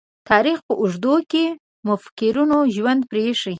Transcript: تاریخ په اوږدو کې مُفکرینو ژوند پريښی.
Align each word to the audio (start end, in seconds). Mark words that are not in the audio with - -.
تاریخ 0.29 0.57
په 0.67 0.73
اوږدو 0.81 1.15
کې 1.31 1.45
مُفکرینو 1.87 2.57
ژوند 2.75 3.01
پريښی. 3.11 3.49